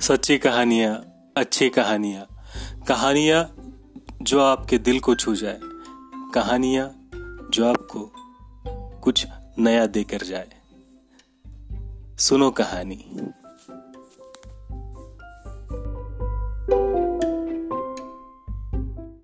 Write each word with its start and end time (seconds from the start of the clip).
सच्ची 0.00 0.38
कहानियाँ, 0.38 0.94
अच्छी 1.36 1.70
कहानियाँ। 1.70 2.26
कहानियाँ 2.88 3.54
जो 4.22 4.40
आपके 4.40 4.78
दिल 4.78 5.00
को 5.00 5.14
छू 5.14 5.34
जाए। 5.34 5.60
कहानियाँ 6.34 7.08
जो 7.50 7.68
आपको 7.68 8.12
कुछ 9.00 9.26
नया 9.58 9.86
देकर 9.86 10.18
जाए। 10.22 10.48
सुनो 12.18 12.50
कहानी। 12.50 13.04